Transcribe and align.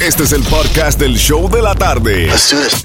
Este 0.00 0.22
es 0.22 0.32
el 0.32 0.44
podcast 0.44 1.00
del 1.00 1.16
show 1.16 1.50
de 1.50 1.60
la 1.60 1.74
tarde. 1.74 2.30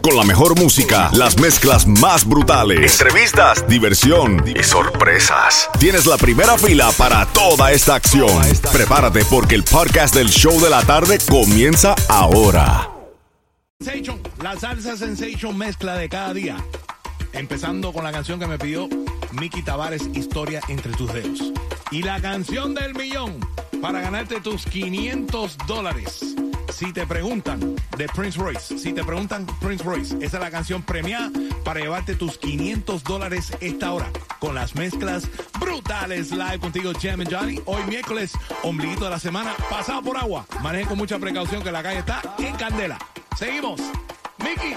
Con 0.01 0.17
la 0.17 0.23
mejor 0.23 0.59
música, 0.59 1.11
las 1.13 1.39
mezclas 1.39 1.85
más 1.85 2.27
brutales, 2.27 2.99
entrevistas, 2.99 3.67
diversión 3.67 4.43
y 4.47 4.63
sorpresas. 4.63 5.69
Tienes 5.79 6.07
la 6.07 6.17
primera 6.17 6.57
fila 6.57 6.91
para 6.97 7.27
toda 7.27 7.71
esta 7.71 7.93
acción. 7.93 8.41
Prepárate 8.71 9.23
porque 9.25 9.53
el 9.53 9.63
podcast 9.63 10.15
del 10.15 10.29
show 10.29 10.59
de 10.59 10.71
la 10.71 10.81
tarde 10.81 11.19
comienza 11.29 11.93
ahora. 12.09 12.89
Sensation, 13.79 14.19
la 14.41 14.59
salsa 14.59 14.97
Sensation 14.97 15.55
mezcla 15.55 15.95
de 15.95 16.09
cada 16.09 16.33
día. 16.33 16.57
Empezando 17.31 17.93
con 17.93 18.03
la 18.03 18.11
canción 18.11 18.39
que 18.39 18.47
me 18.47 18.57
pidió 18.57 18.89
Miki 19.33 19.61
Tavares, 19.61 20.09
Historia 20.15 20.61
entre 20.67 20.91
tus 20.93 21.13
dedos. 21.13 21.53
Y 21.91 22.01
la 22.01 22.19
canción 22.19 22.73
del 22.73 22.95
millón 22.95 23.37
para 23.83 24.01
ganarte 24.01 24.41
tus 24.41 24.65
500 24.65 25.57
dólares. 25.67 26.33
Si 26.73 26.91
te 26.91 27.05
preguntan 27.05 27.75
de 27.97 28.07
Prince 28.07 28.39
Royce, 28.39 28.79
si 28.79 28.93
te 28.93 29.03
preguntan 29.03 29.45
Prince 29.61 29.83
Royce, 29.83 30.15
esa 30.21 30.37
es 30.37 30.43
la 30.43 30.49
canción 30.49 30.81
premiada 30.81 31.29
para 31.63 31.79
llevarte 31.79 32.15
tus 32.15 32.39
500 32.39 33.03
dólares 33.03 33.51
esta 33.61 33.93
hora 33.93 34.11
con 34.39 34.55
las 34.55 34.73
mezclas 34.73 35.29
brutales 35.59 36.31
live 36.31 36.59
contigo 36.59 36.91
Jam 36.99 37.21
and 37.21 37.31
Johnny. 37.31 37.61
Hoy 37.65 37.83
miércoles, 37.83 38.33
ombliguito 38.63 39.05
de 39.05 39.11
la 39.11 39.19
semana, 39.19 39.53
pasado 39.69 40.01
por 40.01 40.17
agua. 40.17 40.47
Manejen 40.61 40.87
con 40.87 40.97
mucha 40.97 41.19
precaución 41.19 41.61
que 41.61 41.71
la 41.71 41.83
calle 41.83 41.99
está 41.99 42.21
en 42.39 42.55
candela. 42.55 42.97
Seguimos. 43.37 43.79
Mickey. 44.39 44.75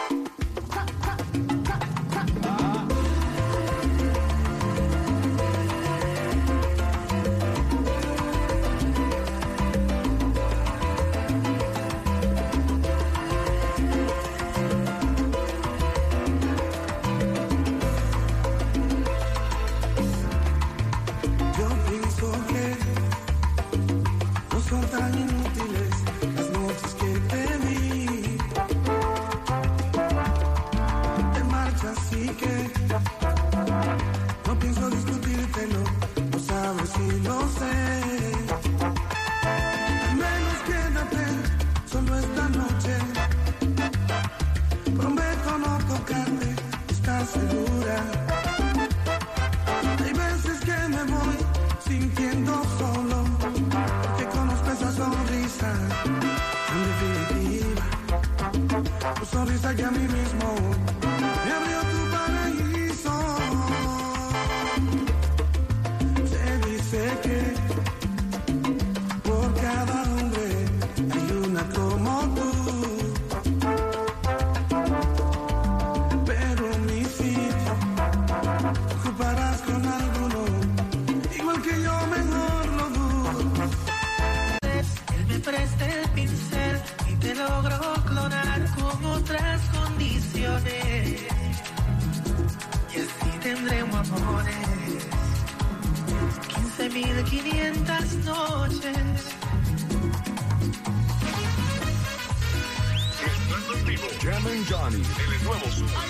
And 104.29 104.67
Johnny, 104.69 104.97
el 104.97 105.45
nuevo 105.45 105.71
Super 105.71 106.03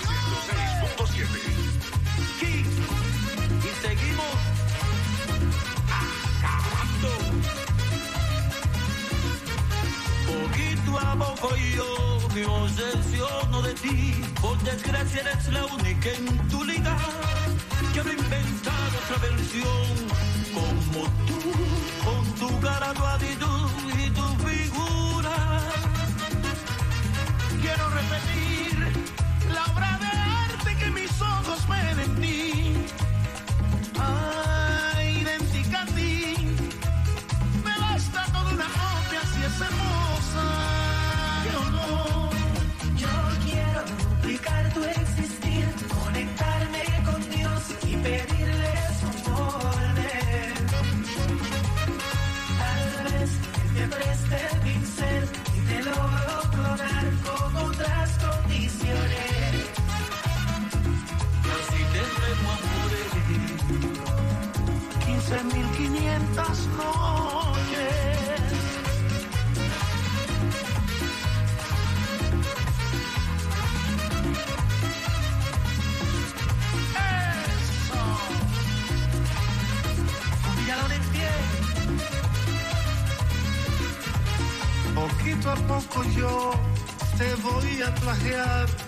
106.7. 0.97 1.27
Y 3.61 3.69
seguimos 3.85 4.33
acabando. 6.41 7.11
Poquito 10.25 10.91
a 10.97 11.15
poco 11.15 11.55
yo 11.75 12.19
me 12.33 12.43
obsesiono 12.47 13.61
de 13.61 13.73
ti. 13.75 14.23
Por 14.41 14.57
desgracia 14.63 15.21
eres 15.21 15.47
la 15.49 15.65
única 15.67 16.09
en 16.09 16.47
tu 16.47 16.63
liga. 16.63 16.97
Quiero 17.93 18.11
inventar 18.13 18.89
otra 19.03 19.17
versión 19.29 19.93
como 20.55 21.03
tú, 21.27 21.39
con 22.03 22.25
tu 22.39 22.59
cara, 22.61 22.93
tu 22.95 23.66
repetir 27.97 28.76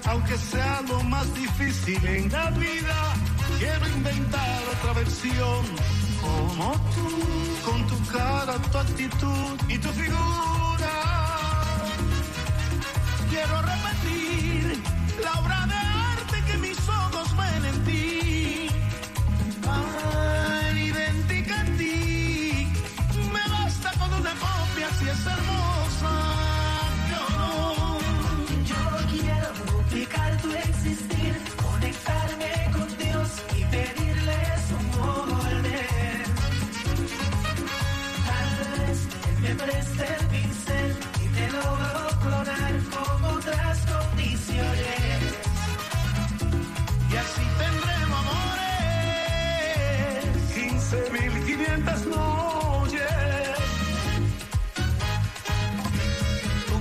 aunque 0.06 0.38
sea 0.38 0.82
lo 0.88 1.04
más 1.04 1.34
difícil 1.36 2.06
en 2.06 2.32
la 2.32 2.50
vida. 2.52 3.16
Quiero 3.58 3.88
inventar 3.90 4.62
otra 4.78 4.94
versión 4.94 5.66
como 6.22 6.72
tú, 6.96 7.70
con 7.70 7.88
tu 7.88 8.12
cara, 8.12 8.54
tu 8.72 8.78
actitud 8.78 9.60
y 9.68 9.78
tu 9.78 9.90
figura. 9.90 10.94
Quiero 13.30 13.62
repetir 13.62 13.89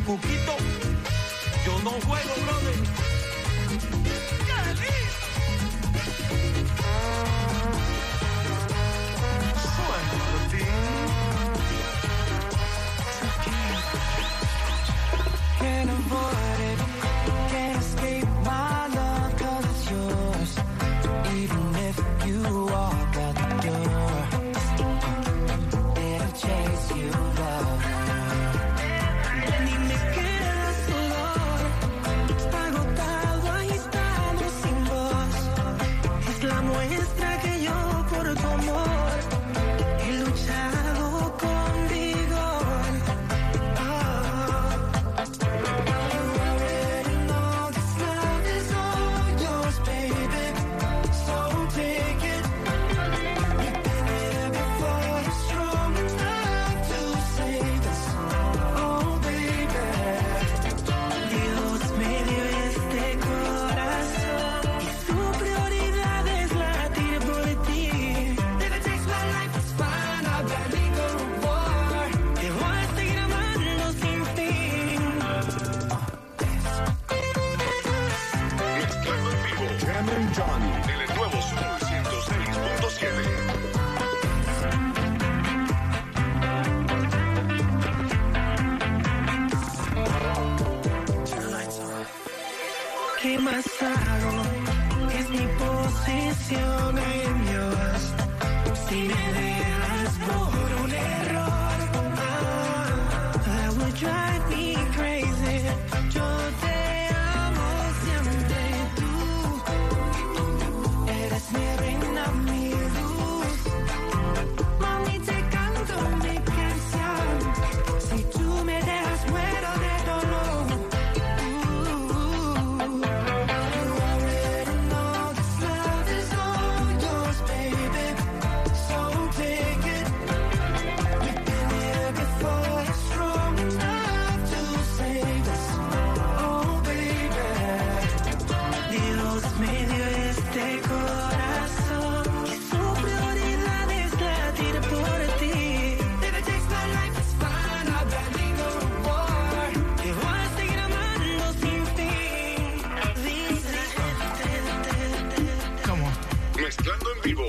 cuquito, 0.09 0.57
yo 1.67 1.79
no 1.83 1.91
juego. 2.01 2.38
muestra 36.69 37.41
que 37.41 37.63
yo 37.63 38.07
por 38.11 38.35
tu 38.35 38.47
amor 38.47 39.38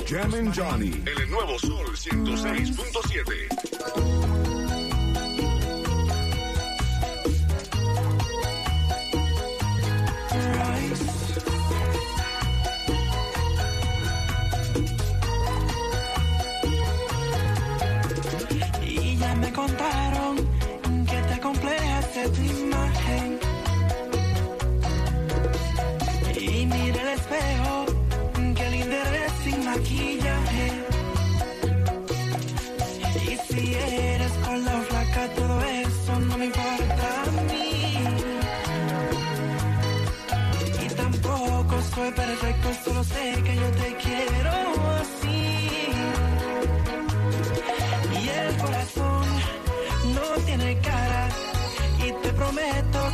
Jam 0.09 0.33
Johnny. 0.51 0.91
El 1.05 1.29
nuevo 1.29 1.59
Sol 1.59 1.95
106.7. 1.95 4.38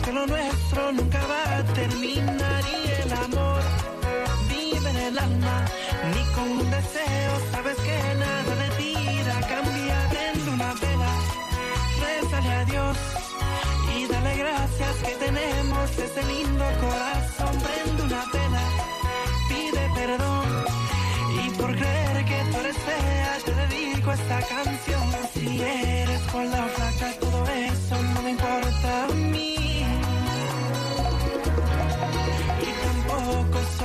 que 0.06 0.12
lo 0.14 0.28
nuestro 0.28 0.92
nunca 0.92 1.20
va 1.26 1.58
a 1.58 1.64
terminar 1.74 2.64
y 2.78 3.02
el 3.02 3.14
amor 3.14 3.62
vive 4.48 4.90
en 4.92 4.98
el 4.98 5.18
alma, 5.18 5.66
ni 6.14 6.24
con 6.36 6.52
un 6.52 6.70
deseo 6.70 7.32
sabes 7.52 7.76
que 7.78 7.98
nada 8.24 8.56
de 8.64 8.70
ti 8.78 8.94
irá 9.20 9.38
a 9.38 9.42
cambiar. 9.42 10.10
Prende 10.10 10.52
una 10.52 10.74
vela, 10.74 11.14
rezale 12.02 12.52
a 12.54 12.66
Dios 12.66 12.98
y 13.98 14.06
dale 14.06 14.38
gracias 14.38 14.96
que 15.06 15.16
tenemos 15.26 15.90
ese 15.98 16.24
lindo 16.34 16.66
corazón. 16.86 17.56
Prende 17.66 18.04
una 18.04 18.24
vela, 18.32 18.66
pide 19.50 19.90
perdón 19.96 20.48
y 21.44 21.50
por 21.58 21.76
creer 21.76 22.26
que 22.26 22.40
tú 22.52 22.58
eres 22.60 22.78
fea 22.78 23.38
te 23.44 23.54
dedico 23.56 24.12
esta 24.12 24.40
canción. 24.54 25.04
Si 25.34 25.62
eres 25.62 26.22
con 26.32 26.50
la 26.52 26.68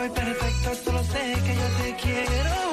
soy 0.00 0.09
perfecto, 0.09 0.75
solo 0.83 1.04
sé 1.04 1.35
que 1.45 1.54
yo 1.54 1.66
te 1.83 1.97
quiero. 2.02 2.70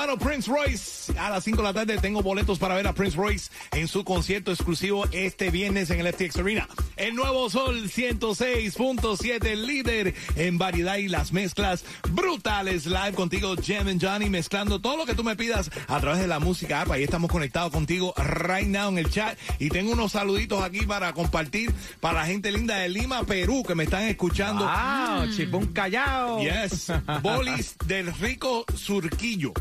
hermano 0.00 0.18
Prince 0.18 0.50
Royce. 0.50 1.18
A 1.18 1.28
las 1.28 1.44
5 1.44 1.58
de 1.58 1.62
la 1.62 1.74
tarde 1.74 1.98
tengo 1.98 2.22
boletos 2.22 2.58
para 2.58 2.74
ver 2.74 2.86
a 2.86 2.94
Prince 2.94 3.16
Royce 3.16 3.50
en 3.72 3.86
su 3.86 4.02
concierto 4.02 4.50
exclusivo 4.50 5.04
este 5.12 5.50
viernes 5.50 5.90
en 5.90 6.00
el 6.00 6.10
FTX 6.12 6.36
Arena. 6.38 6.68
El 6.96 7.14
nuevo 7.14 7.50
Sol 7.50 7.90
106.7, 7.90 9.56
líder 9.56 10.14
en 10.36 10.56
variedad 10.56 10.96
y 10.96 11.08
las 11.08 11.32
mezclas 11.32 11.84
brutales. 12.12 12.86
Live 12.86 13.12
contigo, 13.12 13.54
Jam 13.62 13.88
and 13.88 14.02
Johnny, 14.02 14.30
mezclando 14.30 14.80
todo 14.80 14.96
lo 14.96 15.04
que 15.04 15.14
tú 15.14 15.22
me 15.22 15.36
pidas 15.36 15.70
a 15.86 16.00
través 16.00 16.20
de 16.20 16.26
la 16.26 16.38
música 16.38 16.80
app. 16.80 16.92
Ahí 16.92 17.02
estamos 17.02 17.30
conectados 17.30 17.70
contigo 17.70 18.14
right 18.16 18.68
now 18.68 18.88
en 18.88 18.98
el 18.98 19.10
chat. 19.10 19.38
Y 19.58 19.68
tengo 19.68 19.92
unos 19.92 20.12
saluditos 20.12 20.62
aquí 20.62 20.86
para 20.86 21.12
compartir 21.12 21.74
para 22.00 22.20
la 22.20 22.26
gente 22.26 22.50
linda 22.52 22.76
de 22.76 22.88
Lima, 22.88 23.24
Perú, 23.24 23.64
que 23.66 23.74
me 23.74 23.84
están 23.84 24.04
escuchando. 24.04 24.64
¡Wow! 24.64 25.26
Mm. 25.26 25.36
Chipón 25.36 25.66
Callao. 25.66 26.40
Yes. 26.40 26.90
Bolis 27.22 27.76
del 27.86 28.14
Rico 28.14 28.64
Surquillo. 28.74 29.52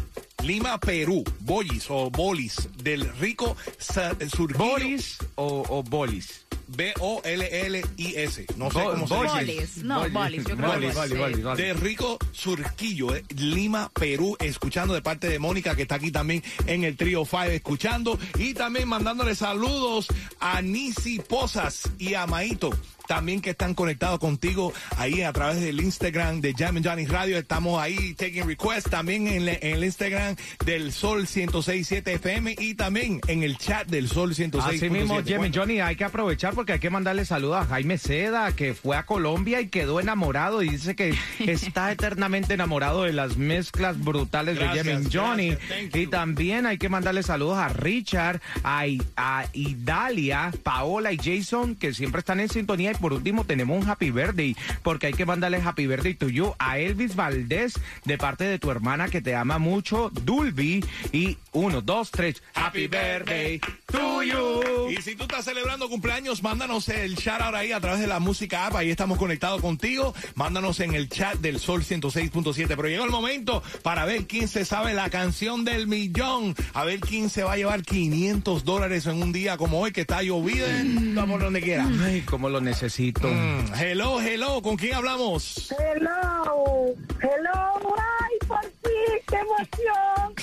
Lima, 0.43 0.79
Perú. 0.79 1.23
Bolis 1.39 1.85
o 1.89 2.09
Bolis 2.09 2.69
del 2.83 3.09
Rico 3.19 3.55
Sa- 3.77 4.15
Surquillo. 4.35 4.57
¿Bolis 4.65 5.17
o, 5.35 5.65
o 5.69 5.83
bolis? 5.83 6.45
B-O-L-L-I-S. 6.67 8.45
No 8.55 8.69
sé 8.71 8.79
Bo- 8.79 8.91
cómo 8.91 9.07
se 9.07 9.13
bolis. 9.15 9.33
dice. 9.47 9.55
Bolis. 9.57 9.83
No, 9.83 10.09
bolis. 10.09 10.45
Yo 10.45 10.55
creo 10.55 10.69
Bolis, 10.71 10.89
que 10.91 10.95
bolis, 10.95 11.11
sí. 11.11 11.17
bolis, 11.17 11.43
bolis. 11.43 11.57
De 11.57 11.73
Rico 11.73 12.17
Surquillo, 12.31 13.15
eh, 13.15 13.23
Lima, 13.37 13.89
Perú, 13.93 14.37
escuchando 14.39 14.93
de 14.93 15.01
parte 15.01 15.27
de 15.29 15.39
Mónica, 15.39 15.75
que 15.75 15.81
está 15.83 15.95
aquí 15.95 16.11
también 16.11 16.43
en 16.67 16.83
el 16.83 16.95
Trio 16.95 17.25
5, 17.25 17.43
escuchando. 17.45 18.19
Y 18.37 18.53
también 18.53 18.87
mandándole 18.87 19.35
saludos 19.35 20.07
a 20.39 20.61
Nisi 20.61 21.19
Posas 21.19 21.89
y 21.97 22.13
a 22.13 22.27
Maito. 22.27 22.69
También 23.09 23.41
que 23.41 23.49
están 23.49 23.73
conectados 23.73 24.19
contigo 24.19 24.71
ahí 24.95 25.23
a 25.23 25.33
través 25.33 25.59
del 25.61 25.81
Instagram 25.81 26.41
de 26.41 26.53
Jam 26.53 26.77
and 26.77 26.87
Johnny 26.87 27.07
Radio. 27.07 27.39
Estamos 27.39 27.81
ahí 27.81 28.13
taking 28.13 28.45
requests 28.45 28.87
también 28.87 29.25
en, 29.27 29.45
le- 29.45 29.57
en 29.63 29.77
el 29.77 29.83
Instagram 29.83 30.35
del 30.63 30.91
Sol 30.93 31.25
106.7 31.25 32.07
FM 32.07 32.55
y 32.59 32.75
también 32.75 33.19
en 33.25 33.41
el 33.41 33.57
chat 33.57 33.87
del 33.87 34.09
Sol 34.09 34.35
106.7. 34.35 34.61
Así 34.75 34.89
mismo, 34.91 35.15
Cuéntame. 35.15 35.51
Johnny, 35.51 35.79
hay 35.79 35.95
que 35.95 36.03
aprovechar 36.03 36.53
porque 36.53 36.73
hay 36.73 36.79
que 36.79 36.91
mandarle 36.91 37.25
saludos 37.25 37.57
a 37.57 37.65
Jaime 37.65 37.97
Seda, 37.97 38.51
que 38.55 38.75
fue 38.75 38.95
a 38.95 39.07
Colombia 39.07 39.59
y 39.59 39.69
quedó 39.69 39.99
enamorado 39.99 40.61
y 40.61 40.69
dice 40.69 40.95
que 40.95 41.15
está 41.39 41.91
eternamente 41.91 42.53
enamorado 42.53 43.05
de 43.05 43.13
las 43.13 43.37
mezclas 43.37 43.99
brutales 43.99 44.59
Gracias, 44.59 44.85
de 44.85 44.93
Jimmy 44.97 45.09
Johnny. 45.11 45.49
gracias, 45.49 45.95
Y 45.95 46.05
también 46.05 46.67
hay 46.67 46.77
que 46.77 46.89
mandarle 46.89 47.23
saludos 47.23 47.57
a 47.57 47.69
Richard, 47.69 48.39
a, 48.63 48.83
a 49.17 49.45
Idalia, 49.53 50.51
Paola 50.61 51.11
y 51.11 51.17
Jason, 51.17 51.73
que 51.75 51.91
siempre 51.95 52.19
están 52.19 52.39
en 52.39 52.49
sintonía. 52.49 52.91
Y 52.91 52.95
por 52.99 53.13
último, 53.13 53.45
tenemos 53.45 53.81
un 53.81 53.89
happy 53.89 54.11
birthday, 54.11 54.55
porque 54.83 55.07
hay 55.07 55.13
que 55.13 55.25
mandarle 55.25 55.61
happy 55.63 55.87
birthday 55.87 56.13
to 56.13 56.29
you 56.29 56.53
a 56.59 56.79
Elvis 56.79 57.15
Valdés, 57.15 57.79
de 58.05 58.17
parte 58.17 58.43
de 58.43 58.59
tu 58.59 58.71
hermana 58.71 59.09
que 59.09 59.21
te 59.21 59.35
ama 59.35 59.57
mucho, 59.57 60.09
Dulby. 60.09 60.83
Y 61.11 61.37
uno, 61.51 61.81
dos, 61.81 62.11
tres, 62.11 62.41
happy 62.53 62.87
birthday 62.87 63.59
to 63.91 64.23
you. 64.23 64.89
Y 64.89 65.01
si 65.01 65.15
tú 65.15 65.23
estás 65.23 65.45
celebrando 65.45 65.89
cumpleaños, 65.89 66.43
mándanos 66.43 66.89
el 66.89 67.15
shout 67.15 67.41
out 67.41 67.55
ahí 67.55 67.71
a 67.71 67.79
través 67.79 67.99
de 67.99 68.07
la 68.07 68.19
música 68.19 68.67
app. 68.67 68.75
Ahí 68.75 68.89
estamos 68.89 69.17
conectados 69.17 69.61
contigo. 69.61 70.13
Mándanos 70.35 70.79
en 70.79 70.93
el 70.93 71.09
chat 71.09 71.37
del 71.39 71.59
Sol 71.59 71.83
106.7. 71.83 72.67
Pero 72.67 72.87
llegó 72.87 73.05
el 73.05 73.11
momento 73.11 73.63
para 73.83 74.05
ver 74.05 74.25
quién 74.27 74.47
se 74.47 74.65
sabe 74.65 74.93
la 74.93 75.09
canción 75.09 75.65
del 75.65 75.87
millón. 75.87 76.55
A 76.73 76.83
ver 76.83 76.99
quién 76.99 77.29
se 77.29 77.43
va 77.43 77.53
a 77.53 77.57
llevar 77.57 77.83
500 77.83 78.63
dólares 78.63 79.05
en 79.05 79.21
un 79.21 79.31
día 79.31 79.57
como 79.57 79.79
hoy 79.79 79.91
que 79.91 80.01
está 80.01 80.21
lloviendo 80.21 81.25
por 81.25 81.41
donde 81.41 81.61
quiera. 81.61 81.87
Ay, 82.03 82.21
cómo 82.21 82.49
lo 82.49 82.61
necesito. 82.61 82.88
Mm, 82.97 83.73
hello, 83.75 84.19
hello. 84.19 84.61
¿Con 84.63 84.75
quién 84.75 84.95
hablamos? 84.95 85.71
Hello, 85.77 86.95
hello, 87.21 87.95
ay, 87.97 88.47
por 88.47 88.61
fin, 88.61 89.21
qué 89.27 89.35
emoción. 89.35 90.33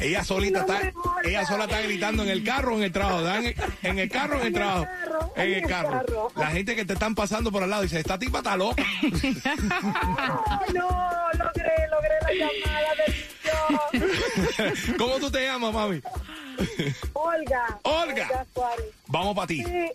Ella 0.00 0.24
solita 0.24 0.64
No 0.66 0.74
está, 0.74 0.92
ella 1.24 1.46
sola 1.46 1.64
está 1.64 1.80
gritando 1.82 2.22
en 2.22 2.30
el 2.30 2.42
carro 2.42 2.76
en 2.76 2.84
el 2.84 2.92
trabajo. 2.92 3.28
En 3.28 3.46
el, 3.46 3.56
en 3.82 3.98
el 3.98 4.10
carro 4.10 4.40
en 4.40 4.46
el 4.46 4.52
trabajo. 4.52 4.86
En 5.36 5.52
el 5.52 5.66
carro. 5.66 6.32
La 6.36 6.46
gente 6.48 6.74
que 6.74 6.84
te 6.84 6.94
están 6.94 7.14
pasando 7.14 7.52
por 7.52 7.62
al 7.62 7.70
lado 7.70 7.82
dice, 7.82 8.00
esta 8.00 8.18
tipa 8.18 8.38
está 8.38 8.56
loca. 8.56 8.82
Oh, 9.02 10.72
no, 10.72 10.88
logré, 11.38 11.88
logré 11.90 12.14
la 12.22 12.32
llamada 12.32 12.94
del 13.06 13.14
millón. 14.02 14.96
¿Cómo 14.98 15.18
tú 15.18 15.30
te 15.30 15.44
llamas, 15.44 15.72
mami? 15.72 16.00
Olga. 17.12 17.78
Olga. 17.82 18.46
Suárez. 18.54 18.86
Vamos 19.08 19.34
para 19.34 19.46
ti. 19.46 19.62
Sí. 19.64 19.90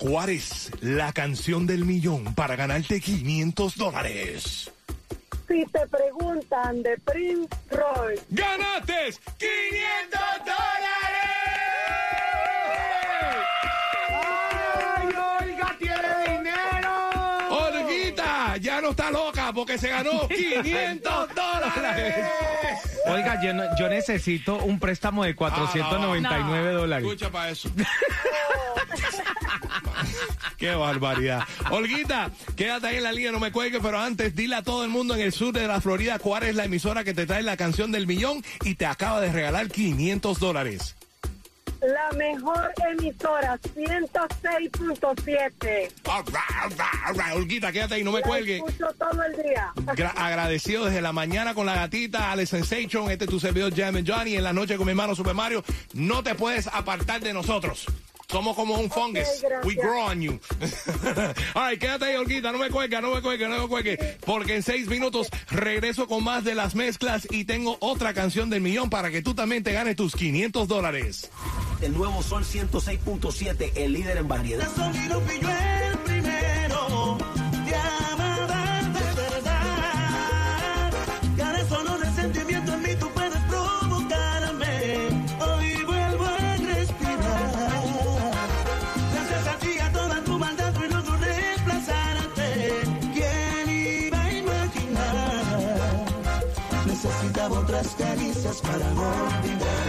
¿Cuál 0.00 0.30
es 0.30 0.70
la 0.80 1.12
canción 1.12 1.66
del 1.66 1.84
millón 1.84 2.34
para 2.34 2.56
ganarte 2.56 3.02
500 3.02 3.76
dólares? 3.76 4.70
Si 5.46 5.62
te 5.66 5.86
preguntan 5.88 6.82
de 6.82 6.96
Prince 6.96 7.54
Roy, 7.70 8.18
¡Ganaste 8.30 9.12
500 9.36 10.20
dólares! 10.38 10.99
Está 18.90 19.10
loca 19.10 19.52
porque 19.52 19.78
se 19.78 19.88
ganó 19.88 20.28
500 20.28 21.28
dólares. 21.34 22.14
Oiga, 23.06 23.40
yo, 23.42 23.54
no- 23.54 23.64
yo 23.78 23.88
necesito 23.88 24.56
un 24.58 24.78
préstamo 24.78 25.24
de 25.24 25.34
499 25.34 26.72
dólares. 26.72 27.06
Escucha 27.06 27.30
para 27.30 27.50
eso. 27.50 27.70
Qué 30.56 30.74
barbaridad. 30.74 31.42
Olguita, 31.70 32.30
quédate 32.54 32.88
ahí 32.88 32.96
en 32.96 33.04
la 33.04 33.12
línea, 33.12 33.32
no 33.32 33.40
me 33.40 33.50
cuelgues, 33.50 33.80
pero 33.82 33.98
antes 33.98 34.34
dile 34.36 34.56
a 34.56 34.62
todo 34.62 34.84
el 34.84 34.90
mundo 34.90 35.14
en 35.14 35.20
el 35.22 35.32
sur 35.32 35.54
de 35.54 35.66
la 35.66 35.80
Florida 35.80 36.18
cuál 36.18 36.42
es 36.42 36.54
la 36.54 36.64
emisora 36.64 37.02
que 37.02 37.14
te 37.14 37.26
trae 37.26 37.42
la 37.42 37.56
canción 37.56 37.90
del 37.92 38.06
millón 38.06 38.44
y 38.64 38.74
te 38.74 38.84
acaba 38.84 39.20
de 39.22 39.32
regalar 39.32 39.68
500 39.68 40.38
dólares. 40.38 40.96
La 41.82 42.10
mejor 42.16 42.72
emisora, 42.90 43.58
106.7. 43.74 45.92
All 46.06 46.22
right, 46.24 46.34
all 46.62 46.70
right, 46.70 47.06
all 47.06 47.14
right. 47.14 47.34
Olguita, 47.36 47.72
quédate 47.72 47.94
ahí, 47.94 48.04
no 48.04 48.12
me 48.12 48.20
La 48.20 48.26
cuelgues. 48.26 48.62
escucho 48.66 48.88
todo 48.98 49.22
el 49.24 49.32
día. 49.42 49.72
Gra- 49.76 50.12
agradecido 50.16 50.84
desde 50.86 51.00
la 51.00 51.12
mañana 51.12 51.54
con 51.54 51.66
la 51.66 51.74
gatita, 51.74 52.30
Alex 52.32 52.50
Sensation, 52.50 53.10
este 53.10 53.24
es 53.24 53.30
tu 53.30 53.40
servidor 53.40 53.74
Jam 53.74 53.96
and 53.96 54.08
Johnny, 54.10 54.36
en 54.36 54.44
la 54.44 54.52
noche 54.52 54.76
con 54.76 54.86
mi 54.86 54.90
hermano 54.90 55.14
Super 55.14 55.34
Mario. 55.34 55.64
No 55.94 56.22
te 56.22 56.34
puedes 56.34 56.66
apartar 56.66 57.20
de 57.20 57.32
nosotros. 57.32 57.86
Somos 58.28 58.54
como 58.54 58.78
un 58.78 58.88
fungus. 58.88 59.26
We 59.64 59.74
grow 59.74 60.02
on 60.04 60.22
you. 60.22 60.38
All 61.54 61.68
right, 61.68 61.80
quédate 61.80 62.04
ahí, 62.04 62.14
Olguita. 62.14 62.52
No 62.52 62.58
me 62.58 62.70
cuelgues, 62.70 63.02
no 63.02 63.12
me 63.12 63.20
cuelgues, 63.22 63.48
no 63.48 63.58
me 63.62 63.66
cuelgues. 63.66 63.98
Porque 64.24 64.54
en 64.54 64.62
seis 64.62 64.86
minutos 64.86 65.28
regreso 65.50 66.06
con 66.06 66.22
más 66.22 66.44
de 66.44 66.54
las 66.54 66.76
mezclas 66.76 67.26
y 67.32 67.44
tengo 67.44 67.76
otra 67.80 68.14
canción 68.14 68.48
del 68.48 68.60
millón 68.60 68.88
para 68.88 69.10
que 69.10 69.20
tú 69.20 69.34
también 69.34 69.64
te 69.64 69.72
ganes 69.72 69.96
tus 69.96 70.14
500 70.14 70.68
dólares. 70.68 71.28
El 71.82 71.94
nuevo 71.94 72.22
Sol 72.22 72.44
106.7, 72.44 73.72
el 73.74 73.94
líder 73.94 74.18
en 74.18 74.28
variedad. 74.28 74.68
el 74.68 75.98
primero 76.04 77.18
te 77.64 77.74
amaba 77.74 78.82
de 78.82 79.14
verdad. 79.14 80.92
Ahora 81.42 81.68
solo 81.68 81.98
de 81.98 82.12
sentimiento 82.12 82.74
en 82.74 82.82
mí 82.82 82.94
tú 82.98 83.08
puedes 83.14 83.42
provocarme. 83.44 85.08
Hoy 85.40 85.84
vuelvo 85.84 86.24
a 86.24 86.56
respirar. 86.56 87.82
Gracias 89.14 89.46
a 89.46 89.56
ti 89.58 89.78
a 89.78 89.92
toda 89.92 90.22
tu 90.22 90.38
maldad 90.38 90.76
hoy 90.76 90.88
logro 90.90 91.16
reemplazarte. 91.16 92.82
Quién 93.14 94.06
iba 94.06 94.22
a 94.22 94.32
imaginar 94.32 96.06
necesitaba 96.84 97.58
otras 97.60 97.88
caricias 97.96 98.60
para 98.60 98.90
no 98.90 99.79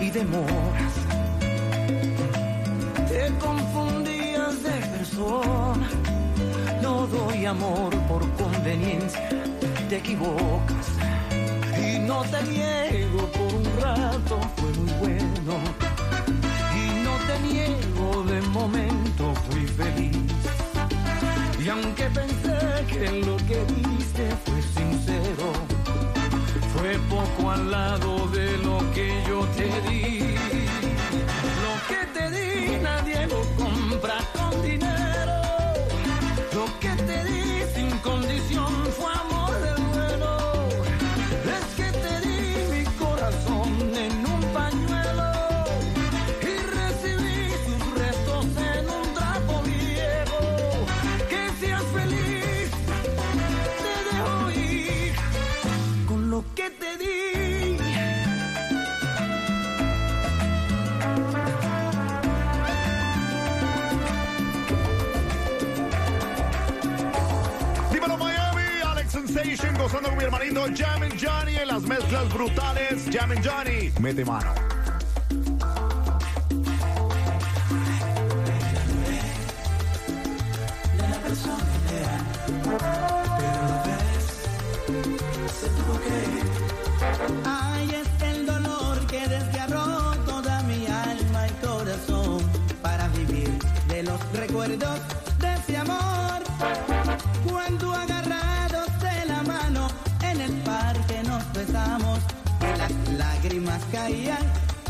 y 0.00 0.10
demoras. 0.10 0.94
Te 3.08 3.32
confundías 3.40 4.62
de 4.62 4.70
persona. 4.96 5.88
No 6.80 7.06
doy 7.08 7.46
amor 7.46 7.90
por 8.06 8.22
conveniencia. 8.36 9.28
Te 9.88 9.96
equivocas. 9.96 10.86
Y 11.76 11.98
no 11.98 12.22
te 12.22 12.40
niego 12.44 13.26
por 13.32 13.54
un 13.54 13.66
rato 13.82 14.38
fue 14.56 14.70
muy 14.74 14.92
bueno. 15.00 15.54
Y 16.76 17.02
no 17.04 17.14
te 17.26 17.34
niego 17.48 18.22
de 18.24 18.40
momento 18.42 19.34
fui 19.50 19.66
feliz. 19.66 20.16
Y 21.60 21.68
aunque 21.68 22.04
pensé 22.10 22.58
que 22.86 23.10
lo 23.26 23.36
que 23.38 23.58
diste 23.74 24.30
fue 24.44 24.62
sincero, 24.62 25.52
fue 26.72 26.96
poco 27.10 27.50
al 27.50 27.70
lado 27.70 28.28
de 28.28 28.57
Gozando 69.60 70.08
con 70.10 70.18
mi 70.18 70.24
hermanito 70.24 70.66
Jam 70.76 71.02
and 71.02 71.20
Johnny 71.20 71.56
en 71.56 71.66
las 71.66 71.82
mezclas 71.82 72.32
brutales. 72.32 73.08
Jam 73.10 73.32
and 73.32 73.44
Johnny, 73.44 73.92
mete 74.00 74.24
mano. 74.24 74.54
Ay, 87.44 87.90
es 87.90 88.22
el 88.22 88.46
dolor 88.46 89.06
que 89.08 89.26
desgarró 89.26 90.14
toda 90.24 90.62
mi 90.62 90.86
alma 90.86 91.48
y 91.48 91.66
corazón 91.66 92.42
para 92.80 93.08
vivir 93.08 93.58
de 93.88 94.04
los 94.04 94.20
recuerdos 94.34 95.00
lágrimas 103.18 103.82
caían 103.92 104.44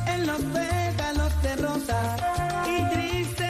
en 0.07 0.27
los 0.27 0.41
pétalos 0.41 1.43
de 1.43 1.57
rosa 1.57 2.17
y 2.67 2.95
tristemente 2.95 3.48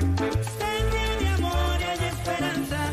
Se 0.00 0.06
tiene 0.06 1.28
amor 1.34 1.76
y 1.78 1.82
hay 1.84 1.98
esperanza 2.08 2.90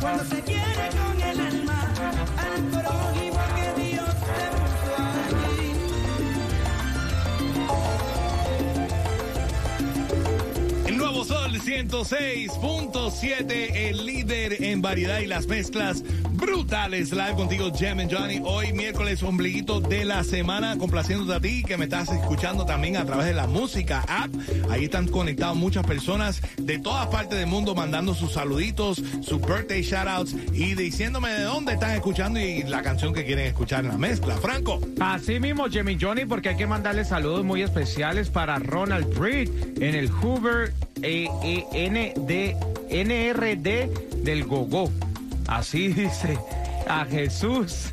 cuando 0.00 0.24
se 0.24 0.42
quiere 0.42 0.88
con 0.90 1.20
el 1.20 1.40
alma 1.40 1.94
al 2.36 2.62
prójimo 2.64 3.38
que 3.54 3.80
Dios 3.80 4.08
te 4.08 4.50
puso 4.56 4.96
allí. 5.28 5.72
El 10.88 10.96
nuevo 10.96 11.24
Sol 11.24 11.60
106.7, 11.60 13.70
el 13.74 14.04
líder 14.04 14.64
en 14.64 14.82
variedad 14.82 15.20
y 15.20 15.26
las 15.26 15.46
mezclas 15.46 16.02
brutales. 16.48 17.12
Live 17.12 17.34
contigo, 17.34 17.70
Jam 17.70 18.00
and 18.00 18.12
Johnny. 18.12 18.40
Hoy, 18.42 18.72
miércoles, 18.72 19.22
ombliguito 19.22 19.80
de 19.80 20.04
la 20.04 20.24
semana, 20.24 20.76
complaciéndote 20.78 21.34
a 21.34 21.40
ti 21.40 21.62
que 21.62 21.76
me 21.76 21.84
estás 21.84 22.10
escuchando 22.10 22.64
también 22.64 22.96
a 22.96 23.04
través 23.04 23.26
de 23.26 23.34
la 23.34 23.46
música 23.46 24.04
app. 24.08 24.30
Ahí 24.70 24.84
están 24.84 25.08
conectados 25.08 25.56
muchas 25.56 25.86
personas 25.86 26.40
de 26.56 26.78
todas 26.78 27.06
partes 27.08 27.38
del 27.38 27.46
mundo 27.46 27.74
mandando 27.74 28.14
sus 28.14 28.32
saluditos, 28.32 29.02
sus 29.20 29.40
birthday 29.40 29.82
shoutouts 29.82 30.34
y 30.52 30.74
diciéndome 30.74 31.30
de 31.30 31.42
dónde 31.42 31.74
están 31.74 31.92
escuchando 31.92 32.40
y 32.40 32.62
la 32.62 32.82
canción 32.82 33.12
que 33.12 33.24
quieren 33.24 33.46
escuchar 33.46 33.84
en 33.84 33.88
la 33.88 33.98
mezcla. 33.98 34.36
Franco. 34.36 34.80
Así 35.00 35.40
mismo, 35.40 35.66
Jimmy 35.68 35.96
Johnny, 36.00 36.24
porque 36.24 36.50
hay 36.50 36.56
que 36.56 36.66
mandarle 36.66 37.04
saludos 37.04 37.44
muy 37.44 37.62
especiales 37.62 38.30
para 38.30 38.58
Ronald 38.58 39.16
Breed 39.18 39.48
en 39.82 39.94
el 39.94 40.10
Hoover 40.10 40.72
eh, 41.02 41.28
ND, 41.72 42.56
NRD 42.90 44.24
del 44.24 44.44
Gogó. 44.44 44.90
Así 45.48 45.88
dice 45.88 46.38
a 46.86 47.04
Jesús, 47.06 47.92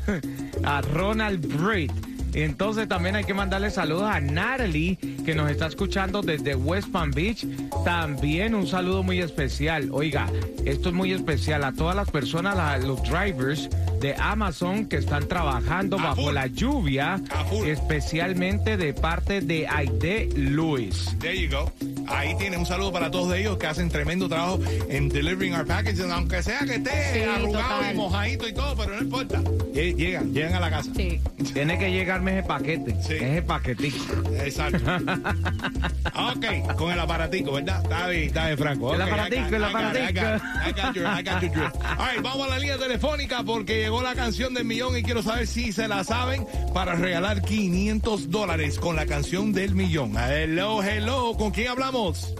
a 0.62 0.82
Ronald 0.82 1.46
Breed. 1.58 1.90
Entonces 2.34 2.86
también 2.86 3.16
hay 3.16 3.24
que 3.24 3.32
mandarle 3.32 3.70
saludos 3.70 4.04
a 4.04 4.20
Natalie, 4.20 4.98
que 5.26 5.34
nos 5.34 5.50
está 5.50 5.66
escuchando 5.66 6.22
desde 6.22 6.54
West 6.54 6.88
Palm 6.92 7.10
Beach. 7.10 7.44
También 7.84 8.54
un 8.54 8.66
saludo 8.68 9.02
muy 9.02 9.20
especial. 9.20 9.88
Oiga, 9.92 10.28
esto 10.64 10.90
es 10.90 10.94
muy 10.94 11.12
especial 11.12 11.64
a 11.64 11.72
todas 11.72 11.96
las 11.96 12.08
personas, 12.10 12.56
a 12.56 12.78
los 12.78 13.02
drivers 13.02 13.68
de 14.00 14.14
Amazon 14.14 14.86
que 14.86 14.96
están 14.98 15.26
trabajando 15.26 15.96
bajo 15.98 16.30
la 16.30 16.46
lluvia, 16.46 17.20
especialmente 17.66 18.76
de 18.76 18.94
parte 18.94 19.40
de 19.40 19.66
Aide 19.66 20.28
Lewis. 20.36 21.16
There 21.18 21.36
you 21.36 21.50
go. 21.50 21.72
Ahí 22.08 22.36
tiene 22.38 22.56
un 22.56 22.66
saludo 22.66 22.92
para 22.92 23.10
todos 23.10 23.34
ellos 23.34 23.58
que 23.58 23.66
hacen 23.66 23.88
tremendo 23.88 24.28
trabajo 24.28 24.60
en 24.88 25.08
delivering 25.08 25.54
our 25.54 25.66
packages, 25.66 26.00
aunque 26.08 26.40
sea 26.40 26.60
que 26.60 26.76
esté 26.76 26.90
Sí, 27.14 27.20
arrugado 27.22 27.74
total. 27.74 27.94
y 27.94 27.96
mojadito 27.96 28.48
y 28.48 28.52
todo, 28.52 28.76
pero 28.76 28.94
no 28.94 29.02
importa. 29.02 29.40
Lle- 29.42 29.96
Llegan, 29.96 30.32
llegan 30.32 30.54
a 30.54 30.60
la 30.60 30.70
casa. 30.70 30.90
Sí. 30.94 31.20
Tiene 31.52 31.78
que 31.78 31.90
llegarme 31.90 32.38
ese 32.38 32.46
paquete, 32.46 32.94
Sí. 33.02 33.14
ese 33.14 33.42
paquetico. 33.42 34.04
Exacto. 34.44 34.78
ok, 36.66 36.76
con 36.76 36.92
el 36.92 37.00
aparatico, 37.00 37.52
¿verdad? 37.52 37.82
Está 37.82 38.08
bien, 38.08 38.22
está 38.24 38.46
bien, 38.46 38.58
Franco. 38.58 38.94
El 38.94 39.02
aparatico, 39.02 39.40
I 39.42 39.44
got- 39.50 39.54
el 39.54 39.64
aparatico. 39.64 40.04
I 40.06 40.12
got 40.12 40.36
it. 40.36 40.42
I 40.66 40.72
got 40.82 40.94
your- 40.94 41.06
I 41.06 41.22
got 41.22 41.42
your 41.42 41.52
drift. 41.52 41.76
All 41.98 42.06
right, 42.12 42.22
vamos 42.22 42.46
a 42.46 42.50
la 42.50 42.58
línea 42.58 42.78
telefónica 42.78 43.42
porque 43.44 43.78
llegó 43.78 44.02
la 44.02 44.14
canción 44.14 44.54
del 44.54 44.64
millón 44.64 44.96
y 44.96 45.02
quiero 45.02 45.22
saber 45.22 45.46
si 45.46 45.72
se 45.72 45.88
la 45.88 46.04
saben 46.04 46.46
para 46.74 46.94
regalar 46.94 47.42
500 47.42 48.30
dólares 48.30 48.78
con 48.78 48.96
la 48.96 49.06
canción 49.06 49.52
del 49.52 49.74
millón. 49.74 50.16
Hello, 50.16 50.82
hello, 50.82 51.34
¿con 51.36 51.50
quién 51.50 51.68
hablamos? 51.68 52.34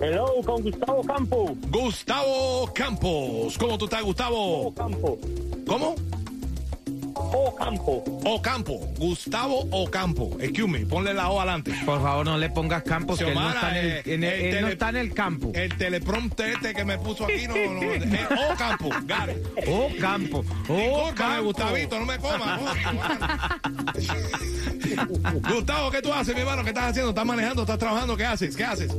Hello, 0.00 0.26
con 0.44 0.62
Gustavo 0.62 1.02
Campo. 1.04 1.56
Gustavo 1.68 2.70
Campos. 2.74 3.56
¿Cómo 3.58 3.78
tú 3.78 3.86
estás, 3.86 4.02
Gustavo? 4.02 4.74
Campo. 4.74 5.18
¿Cómo? 5.66 5.94
Ocampo. 7.32 8.02
Ocampo. 8.24 8.78
Gustavo 8.98 9.66
Ocampo. 9.70 10.36
Excuse 10.40 10.68
me, 10.68 10.86
ponle 10.86 11.12
la 11.14 11.30
O 11.30 11.40
adelante. 11.40 11.72
Por 11.84 12.00
favor, 12.02 12.24
no 12.24 12.38
le 12.38 12.50
pongas 12.50 12.82
campos, 12.82 13.18
que 13.18 13.28
él 13.28 13.34
no 13.34 13.48
está 13.50 13.78
en 13.78 13.84
el, 13.86 13.92
eh, 13.92 14.02
en 14.06 14.24
el- 14.24 14.32
el 14.32 14.54
él 14.56 14.60
no 14.62 14.68
está 14.68 14.88
en 14.90 14.96
el 14.96 15.14
campo. 15.14 15.52
El 15.54 15.76
teleprompter 15.76 16.50
este 16.50 16.74
que 16.74 16.84
me 16.84 16.98
puso 16.98 17.24
aquí, 17.24 17.46
no, 17.48 17.54
no, 17.54 17.82
es 17.92 18.02
Ocampo. 18.52 18.88
Got 18.88 19.30
it. 19.36 19.68
Oh, 19.68 19.88
campo. 20.00 20.44
Oh, 20.68 20.74
Discúlpame, 20.76 21.14
campo. 21.14 21.42
Gustavito, 21.44 21.98
no 21.98 22.06
me 22.06 22.18
comas. 22.18 22.60
Gustavo, 25.50 25.90
¿qué 25.90 26.02
tú 26.02 26.12
haces, 26.12 26.34
mi 26.34 26.40
hermano? 26.40 26.62
¿Qué 26.62 26.70
estás 26.70 26.90
haciendo? 26.90 27.10
¿Estás 27.10 27.24
manejando? 27.26 27.62
¿Estás 27.62 27.78
trabajando? 27.78 28.16
¿Qué 28.16 28.24
haces? 28.24 28.56
¿Qué 28.56 28.64
haces? 28.64 28.92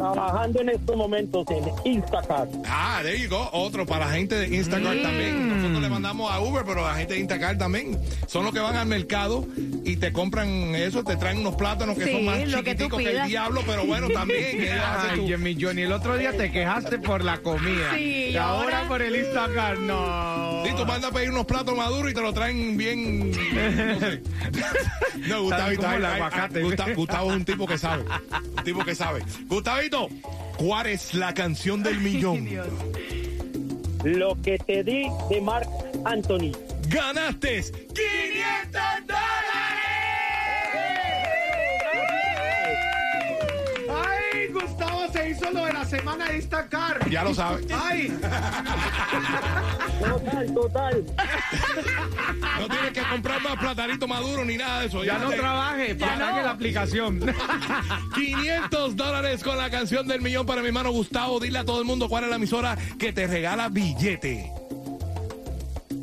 Trabajando 0.00 0.60
en 0.62 0.68
estos 0.70 0.96
momentos 0.96 1.44
en 1.50 1.92
Instacart. 1.92 2.50
Ah, 2.66 3.00
there 3.02 3.18
you 3.20 3.28
go. 3.28 3.48
Otro 3.52 3.84
para 3.84 4.06
la 4.06 4.12
gente 4.12 4.34
de 4.34 4.56
Instacart 4.56 4.96
Mm. 4.98 5.02
también. 5.02 5.48
Nosotros 5.56 5.82
le 5.82 5.88
mandamos 5.90 6.32
a 6.32 6.40
Uber, 6.40 6.64
pero 6.66 6.82
la 6.86 6.94
gente 6.94 7.14
de 7.14 7.20
Instacart 7.20 7.58
también. 7.58 7.98
Son 8.26 8.44
los 8.44 8.52
que 8.54 8.60
van 8.60 8.76
al 8.76 8.86
mercado 8.86 9.44
y 9.84 9.96
te 9.96 10.12
compran 10.12 10.74
eso, 10.74 11.02
te 11.04 11.16
traen 11.16 11.38
unos 11.38 11.54
plátanos 11.56 11.96
que 11.96 12.04
Sí, 12.04 12.12
son 12.12 12.24
más 12.26 12.38
que 12.38 12.46
chiquiticos 12.46 12.98
que, 13.00 13.10
el 13.10 13.26
diablo, 13.28 13.62
pero 13.66 13.84
bueno, 13.86 14.08
también. 14.10 14.60
Ay, 15.10 15.26
Jimmy 15.26 15.56
Johnny, 15.60 15.82
el 15.82 15.92
otro 15.92 16.16
día 16.16 16.32
te 16.36 16.50
quejaste 16.52 16.98
por 16.98 17.24
la 17.24 17.38
comida. 17.38 17.94
Sí, 17.94 18.30
y 18.32 18.36
ahora 18.36 18.78
ahora- 18.78 18.88
por 18.88 19.02
el 19.02 19.16
Instagram, 19.16 19.86
no. 19.86 20.62
Sí, 20.66 20.72
tú 20.76 20.84
mandas 20.86 21.10
a 21.10 21.14
pedir 21.14 21.30
unos 21.30 21.46
platos 21.46 21.74
maduros 21.76 22.10
y 22.10 22.14
te 22.14 22.20
lo 22.20 22.32
traen 22.32 22.76
bien. 22.76 23.30
No 23.30 24.00
sé. 24.00 24.22
No, 25.28 25.42
Gustavito. 25.42 25.82
como 25.82 25.94
el 25.96 26.04
ay, 26.04 26.10
ay, 26.14 26.20
aguacate. 26.20 26.58
ay, 26.58 26.64
Gusta- 26.64 26.94
Gustavo 26.94 27.30
es 27.30 27.36
un 27.36 27.44
tipo 27.44 27.66
que 27.66 27.78
sabe. 27.78 28.04
Un 28.56 28.64
tipo 28.64 28.84
que 28.84 28.94
sabe. 28.94 29.22
Gustavito, 29.48 30.08
¿cuál 30.56 30.86
es 30.86 31.14
la 31.14 31.34
canción 31.34 31.82
del 31.82 31.98
millón? 32.00 32.48
Lo 34.04 34.34
que 34.42 34.58
te 34.58 34.82
di 34.82 35.08
de 35.28 35.40
Mark 35.42 35.68
Anthony. 36.06 36.52
¡Ganaste 36.88 37.62
500 37.62 38.80
Ay, 44.32 44.48
Gustavo 44.52 45.06
se 45.12 45.30
hizo 45.30 45.50
lo 45.50 45.64
de 45.66 45.72
la 45.72 45.84
semana 45.84 46.26
de 46.26 46.36
Instacar. 46.36 47.08
Ya 47.10 47.24
lo 47.24 47.34
sabes. 47.34 47.66
Ay, 47.72 48.16
Total, 50.00 50.54
total. 50.54 51.04
No 52.60 52.66
tienes 52.68 52.90
que 52.92 53.02
comprar 53.02 53.42
más 53.42 53.56
platanito 53.56 54.08
maduro 54.08 54.44
ni 54.44 54.56
nada 54.56 54.80
de 54.80 54.86
eso. 54.86 55.04
ya 55.04 55.18
no 55.18 55.30
te- 55.30 55.36
trabaje, 55.36 55.94
para 55.94 56.16
no. 56.32 56.42
la 56.42 56.50
aplicación. 56.50 57.20
500 58.14 58.96
dólares 58.96 59.42
con 59.42 59.56
la 59.58 59.70
canción 59.70 60.06
del 60.08 60.20
millón 60.20 60.46
para 60.46 60.60
mi 60.62 60.68
hermano 60.68 60.90
Gustavo. 60.90 61.40
Dile 61.40 61.58
a 61.58 61.64
todo 61.64 61.80
el 61.80 61.86
mundo 61.86 62.08
cuál 62.08 62.24
es 62.24 62.30
la 62.30 62.36
emisora 62.36 62.76
que 62.98 63.12
te 63.12 63.26
regala 63.26 63.68
billete. 63.68 64.52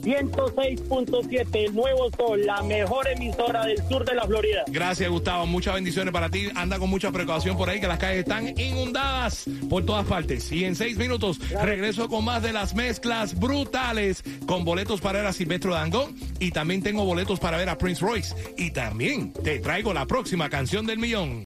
106.7, 0.08 1.48
el 1.54 1.76
nuevo 1.76 2.10
sol, 2.16 2.46
la 2.46 2.64
mejor 2.64 3.10
emisora 3.10 3.66
del 3.66 3.78
sur 3.90 4.06
de 4.06 4.16
la 4.16 4.24
Florida. 4.26 4.64
Gracias, 4.68 5.10
Gustavo. 5.10 5.46
Muchas 5.46 5.74
bendiciones 5.74 6.14
para 6.14 6.30
ti. 6.30 6.48
Anda 6.56 6.80
con 6.80 6.90
mucha 6.90 7.12
precaución 7.12 7.58
por 7.58 7.70
ahí, 7.70 7.82
que 7.82 7.88
las 7.88 8.00
calles 8.00 8.20
están 8.20 8.58
inundadas 8.58 9.44
por 9.70 9.86
todas 9.86 10.06
partes. 10.06 10.50
Y 10.54 10.64
en 10.64 10.78
seis 10.78 10.98
minutos 10.98 11.40
regreso 11.62 12.08
con 12.08 12.24
más 12.24 12.42
de 12.42 12.54
las 12.54 12.74
mezclas 12.74 13.38
brutales, 13.38 14.24
con 14.46 14.64
boletos 14.64 15.02
para 15.02 15.20
ver 15.20 15.28
a 15.28 15.34
Silvestre 15.34 15.72
Dangón. 15.72 16.16
Y 16.40 16.52
también 16.52 16.82
tengo 16.82 17.04
boletos 17.04 17.42
para 17.42 17.58
ver 17.58 17.68
a 17.68 17.78
Prince 17.78 18.02
Royce. 18.02 18.34
Y 18.58 18.72
también 18.72 19.34
te 19.34 19.60
traigo 19.60 19.94
la 19.94 20.06
próxima 20.06 20.50
canción 20.50 20.86
del 20.86 21.00
millón. 21.00 21.36